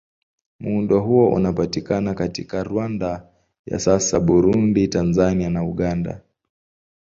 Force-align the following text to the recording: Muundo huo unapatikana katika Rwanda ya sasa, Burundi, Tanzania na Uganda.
Muundo 0.59 0.99
huo 1.01 1.29
unapatikana 1.33 2.13
katika 2.13 2.63
Rwanda 2.63 3.27
ya 3.65 3.79
sasa, 3.79 4.19
Burundi, 4.19 4.87
Tanzania 4.87 5.49
na 5.49 5.63
Uganda. 5.63 6.21